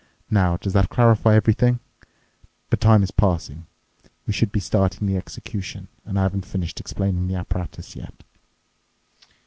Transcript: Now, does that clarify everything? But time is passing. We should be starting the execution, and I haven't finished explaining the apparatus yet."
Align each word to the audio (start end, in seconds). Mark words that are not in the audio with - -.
Now, 0.31 0.57
does 0.57 0.73
that 0.73 0.89
clarify 0.89 1.35
everything? 1.35 1.79
But 2.71 2.81
time 2.81 3.03
is 3.03 3.11
passing. 3.11 3.67
We 4.25 4.33
should 4.33 4.51
be 4.51 4.59
starting 4.59 5.05
the 5.05 5.15
execution, 5.15 5.89
and 6.05 6.17
I 6.17 6.23
haven't 6.23 6.43
finished 6.47 6.79
explaining 6.79 7.27
the 7.27 7.35
apparatus 7.35 7.95
yet." 7.95 8.23